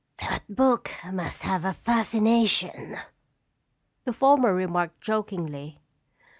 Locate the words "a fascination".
1.63-2.95